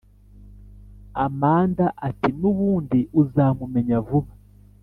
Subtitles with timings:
[1.25, 4.33] amanda ati"nubundi uzamumenya vuba